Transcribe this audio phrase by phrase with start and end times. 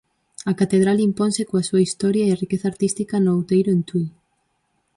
[0.51, 4.07] A Catedral imponse coa súa historia e riqueza artística no outeiro en Tui.